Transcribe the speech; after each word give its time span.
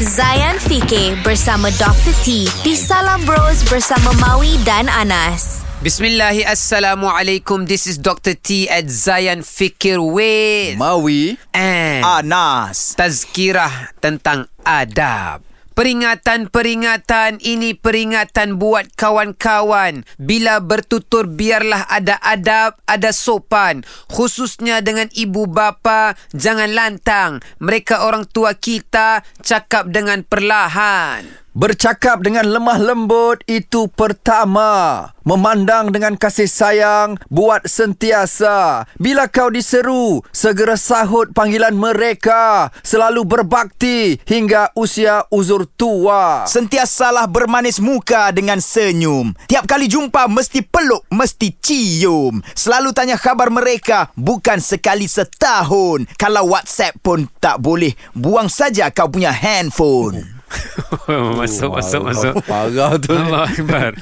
Zayan 0.00 0.56
Fikir 0.56 1.20
bersama 1.20 1.68
Dr. 1.76 2.16
T 2.24 2.48
di 2.64 2.72
Salam 2.72 3.20
Bros 3.28 3.60
bersama 3.68 4.16
Maui 4.16 4.56
dan 4.64 4.88
Anas. 4.88 5.60
Bismillahi 5.84 6.40
Assalamualaikum 6.40 7.68
This 7.68 7.84
is 7.84 8.00
Dr. 8.00 8.32
T 8.32 8.64
at 8.64 8.88
Zayan 8.88 9.44
Fikir 9.44 10.00
with 10.00 10.80
Mawi 10.80 11.36
and 11.52 12.00
Anas 12.00 12.96
Tazkirah 12.96 13.92
tentang 14.00 14.48
adab 14.64 15.49
Peringatan-peringatan 15.80 17.40
ini 17.40 17.72
peringatan 17.72 18.60
buat 18.60 18.92
kawan-kawan. 19.00 20.04
Bila 20.20 20.60
bertutur 20.60 21.24
biarlah 21.24 21.88
ada 21.88 22.20
adab, 22.20 22.76
ada 22.84 23.16
sopan. 23.16 23.80
Khususnya 24.12 24.84
dengan 24.84 25.08
ibu 25.16 25.48
bapa, 25.48 26.20
jangan 26.36 26.76
lantang. 26.76 27.40
Mereka 27.64 28.04
orang 28.04 28.28
tua 28.28 28.52
kita 28.52 29.24
cakap 29.40 29.88
dengan 29.88 30.20
perlahan. 30.20 31.24
Bercakap 31.50 32.22
dengan 32.22 32.46
lemah 32.46 32.78
lembut 32.78 33.42
itu 33.50 33.90
pertama. 33.90 35.10
Memandang 35.26 35.90
dengan 35.90 36.14
kasih 36.14 36.46
sayang 36.46 37.18
buat 37.26 37.66
sentiasa. 37.66 38.86
Bila 39.02 39.26
kau 39.26 39.50
diseru, 39.50 40.22
segera 40.30 40.78
sahut 40.78 41.34
panggilan 41.34 41.74
mereka. 41.74 42.70
Selalu 42.86 43.26
berbakti 43.26 44.22
hingga 44.30 44.70
usia 44.78 45.26
uzur 45.34 45.66
tua. 45.74 46.46
Sentiasalah 46.46 47.26
bermanis 47.26 47.82
muka 47.82 48.30
dengan 48.30 48.62
senyum. 48.62 49.34
Tiap 49.50 49.66
kali 49.66 49.90
jumpa 49.90 50.30
mesti 50.30 50.62
peluk, 50.62 51.02
mesti 51.10 51.50
cium. 51.58 52.46
Selalu 52.54 52.94
tanya 52.94 53.18
khabar 53.18 53.50
mereka, 53.50 54.14
bukan 54.14 54.62
sekali 54.62 55.10
setahun. 55.10 56.06
Kalau 56.14 56.54
WhatsApp 56.54 56.94
pun 57.02 57.26
tak 57.42 57.58
boleh, 57.58 57.90
buang 58.14 58.46
saja 58.46 58.86
kau 58.94 59.10
punya 59.10 59.34
handphone. 59.34 60.39
masuk, 61.40 61.70
masuk, 61.78 62.02
masuk. 62.02 62.34
Parah 62.46 62.98
tu. 62.98 63.14
Allah 63.14 63.46
Akbar. 63.46 63.92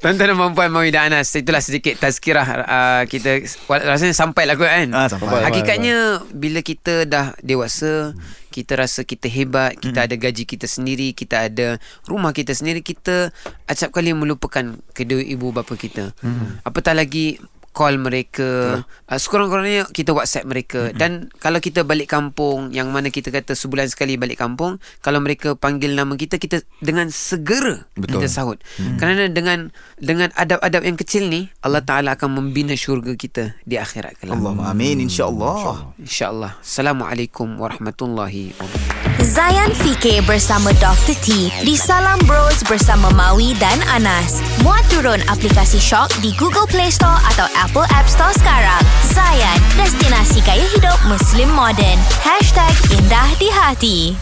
Tuan-tuan 0.00 0.32
dan 0.32 0.52
puan 0.56 0.70
Mawi 0.72 0.88
dan 0.92 1.12
Anas, 1.12 1.28
itulah 1.36 1.60
sedikit 1.60 2.00
tazkirah 2.00 2.46
uh, 2.64 3.02
kita 3.04 3.44
rasanya 3.68 4.16
sampai 4.16 4.48
lah 4.48 4.56
kot 4.56 4.68
kan. 4.68 4.88
Ah, 4.96 5.08
sampai. 5.12 5.44
Hakikatnya 5.44 6.24
bila 6.32 6.64
kita 6.64 7.04
dah 7.04 7.36
dewasa, 7.44 8.16
kita 8.48 8.80
rasa 8.80 9.04
kita 9.04 9.28
hebat, 9.28 9.76
kita 9.76 10.08
ada 10.08 10.16
gaji 10.16 10.48
kita 10.48 10.64
sendiri, 10.64 11.12
kita 11.12 11.52
ada 11.52 11.76
rumah 12.08 12.32
kita 12.32 12.56
sendiri, 12.56 12.80
kita 12.80 13.30
acap 13.68 13.92
kali 13.92 14.16
melupakan 14.16 14.80
kedua 14.96 15.20
ibu 15.20 15.52
bapa 15.52 15.76
kita. 15.76 16.16
Apatah 16.64 16.96
lagi 16.96 17.36
call 17.70 18.02
mereka. 18.02 18.82
Uh, 19.06 19.18
sekurang-kurangnya 19.18 19.86
kita 19.90 20.10
whatsapp 20.14 20.46
mereka. 20.46 20.90
Mm-hmm. 20.90 20.98
dan 20.98 21.12
kalau 21.38 21.58
kita 21.62 21.86
balik 21.86 22.10
kampung 22.10 22.74
yang 22.74 22.90
mana 22.90 23.10
kita 23.10 23.30
kata 23.30 23.54
sebulan 23.54 23.90
sekali 23.90 24.18
balik 24.18 24.42
kampung 24.42 24.82
kalau 25.02 25.22
mereka 25.22 25.54
panggil 25.54 25.94
nama 25.94 26.14
kita 26.14 26.38
kita 26.38 26.62
dengan 26.82 27.10
segera 27.10 27.86
Betul. 27.94 28.22
kita 28.22 28.26
sahut. 28.30 28.58
Mm-hmm. 28.60 28.96
kerana 28.98 29.22
dengan 29.30 29.58
dengan 29.98 30.28
adab-adab 30.34 30.82
yang 30.82 30.98
kecil 30.98 31.30
ni 31.30 31.50
Allah 31.62 31.82
Taala 31.82 32.18
akan 32.18 32.42
membina 32.42 32.74
syurga 32.74 33.14
kita 33.14 33.54
di 33.66 33.78
akhirat 33.78 34.18
kelak. 34.18 34.34
Allah 34.34 34.70
amin. 34.70 35.02
insya-Allah. 35.06 35.94
insyaallah. 36.00 36.58
Assalamualaikum 36.60 37.58
warahmatullahi 37.58 38.52
wabarakatuh 38.58 38.99
Zayan 39.30 39.70
Fikir 39.78 40.26
bersama 40.26 40.74
Dr. 40.82 41.14
T 41.22 41.54
di 41.62 41.78
Salam 41.78 42.18
Bros 42.26 42.66
bersama 42.66 43.14
Maui 43.14 43.54
dan 43.62 43.78
Anas. 43.86 44.42
Muat 44.66 44.82
turun 44.90 45.22
aplikasi 45.30 45.78
Shock 45.78 46.10
di 46.18 46.34
Google 46.34 46.66
Play 46.66 46.90
Store 46.90 47.14
atau 47.30 47.46
Apple 47.54 47.86
App 47.94 48.10
Store 48.10 48.34
sekarang. 48.34 48.82
Zayan, 49.06 49.54
destinasi 49.78 50.42
gaya 50.42 50.66
hidup 50.74 50.98
Muslim 51.06 51.46
modern. 51.54 52.02
#IndahDiHati 52.90 54.18